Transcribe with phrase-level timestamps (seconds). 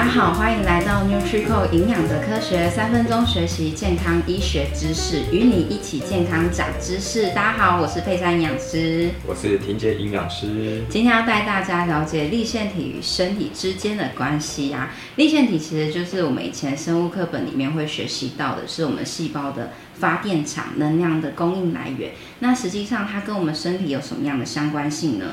[0.00, 7.26] 大家好，欢迎来到 NutriCore 营养的科学，三分钟学习健康医学知识，与你一起健康长知识。
[7.34, 10.82] 大家好，我是佩珊营养师，我是婷姐营养师。
[10.88, 14.90] 今天要带大家了解立腺体与身体之间的关系啊。
[15.16, 22.12] 粒线体其实就是我们以前生物课本里面会学习到的，是我们细胞的发电厂、能量的供应来源。
[22.38, 25.26] 那实际上它跟我们身体有什么样的相关性呢？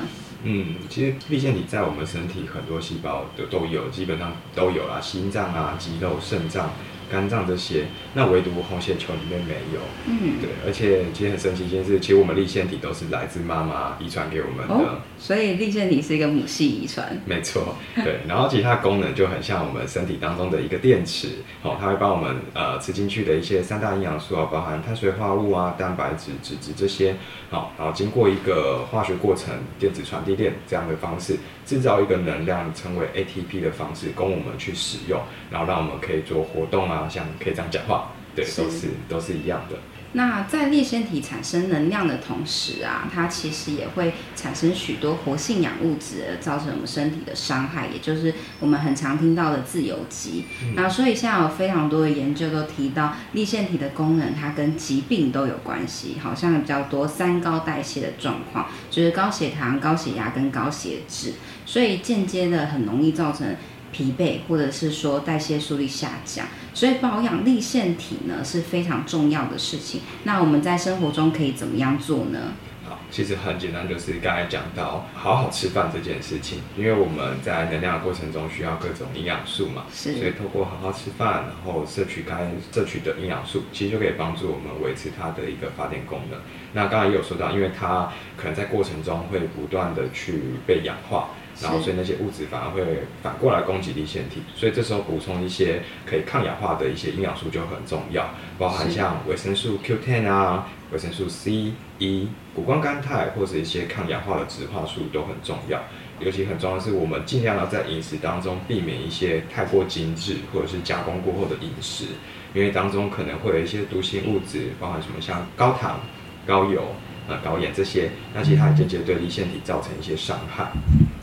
[0.44, 6.70] 嗯，其实毕竟你在我们身体很多细胞都都有，基本上都有啦，心脏啊、肌肉、肾脏。
[7.10, 9.80] 肝脏这些，那唯独红血球里面没有。
[10.06, 14.74] 嗯，对，而且其实很神奇一件事，其实我们立腺体都是来自妈妈遗传给我们的。
[14.74, 17.20] 哦，所以立腺体是一个母系遗传。
[17.24, 18.20] 没错， 对。
[18.26, 21.28] 然后其他功能就很像我们身体当中的一个电池，
[21.62, 27.16] 哦，它会帮我们呃吃进去的一些三大营养素啊，包含碳水化合物啊、蛋白质、脂质这些，
[27.50, 36.97] 好，然后经过一个化学过程，电子传递链这样的方式，制造一个能量，称为 ATP 的方式，供我们去使用，然后让我们可以做活动啊。
[36.98, 39.76] 好像可以这样讲话，对，是都是都是一样的。
[40.12, 50.46] 那在粒线体产生能量的同时啊，它其实也会产生许多活性氧物质，而造成我们身体的伤害，也就是我们很常听到的自由基。
[50.62, 61.34] 嗯、那所以现在有非常多的研究都提到，粒线体的功能它跟疾病都有关系，好像比较多三高代谢的状况，就是高血糖、高血压跟高血脂，
[61.66, 63.54] 所以间接的很容易造成。
[63.92, 70.00] 疲惫，或者是说代谢速率下降，所以保养立腺体呢是非常重要的事情。
[70.24, 72.52] 那我们在生活中可以怎么样做呢？
[72.88, 86.40] 好，其实很简单，就是刚才讲到好好吃饭这件事情，因为我们在能量的过程中需要各种营养素嘛，是，所以透过好好吃饭，然后摄取该摄取的营养素，其实就可以帮助我们维持它的一个发电功能。
[86.72, 91.28] 那刚才也有说到，因为它可能在过程中会不断的去被氧化。
[91.60, 92.82] 然后，所以那些物质反而会
[93.22, 105.80] 反过来攻击粒线体，所以这时候补充一些可以抗氧化的一些营养素就很重要，包含像维生素 Q10 啊、维生素 C、E、谷胱甘肽或者一些抗氧化的植化素都很重要。
[106.20, 112.06] 尤其很重要的是，我们尽量要在饮食当中避免一些太过精致或者是加工过后的饮食，
[112.54, 116.00] 因为当中可能会有一些毒性物质，包含什么像高糖、
[116.44, 116.82] 高油、
[117.28, 120.72] 呃高盐这些，那其实它间接对立腺体造成一些伤害。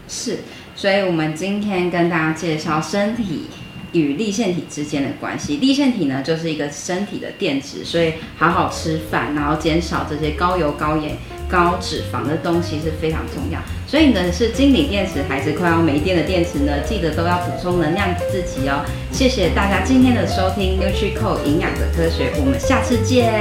[0.07, 0.39] 是，
[0.75, 3.47] 所以我们今天跟大家介绍身体
[3.91, 5.57] 与立腺体之间的关系。
[5.57, 11.17] 立腺体呢，就是一个身体的电池，所以好好吃饭，然后减少这些高油、高盐、
[11.49, 13.59] 高脂肪的东西是非常重要。
[13.87, 16.73] 所以呢，是金锂电池还是快要没电的电池呢？
[16.87, 18.85] 记得都要补充能量自己哦。
[19.11, 23.31] 谢谢大家今天的收听，NutriCore 营养的科学，我们下次见。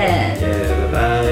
[0.41, 1.24] 拜拜。